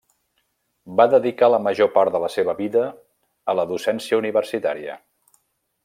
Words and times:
Va 1.01 1.05
dedicar 1.11 1.49
la 1.53 1.59
major 1.67 1.91
part 1.97 2.15
de 2.17 2.21
la 2.25 2.31
seva 2.37 2.57
vida 2.63 2.87
a 3.53 3.57
la 3.61 3.67
docència 3.75 4.23
universitària. 4.25 4.99